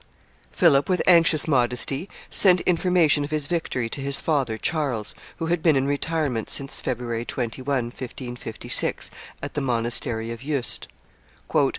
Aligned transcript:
Philip, 0.51 0.89
with 0.89 1.03
anxious 1.05 1.47
modesty, 1.47 2.09
sent 2.31 2.61
information 2.61 3.23
of 3.23 3.29
his 3.29 3.45
victory 3.45 3.87
to 3.89 4.01
his 4.01 4.19
father, 4.19 4.57
Charles, 4.57 5.13
who 5.37 5.45
had 5.45 5.61
been 5.61 5.75
in 5.75 5.85
retirement 5.85 6.49
since 6.49 6.81
February 6.81 7.23
21, 7.23 7.65
1556, 7.67 9.11
at 9.43 9.53
the 9.53 9.61
monastery 9.61 10.31
of 10.31 10.41
Yuste. 10.41 10.87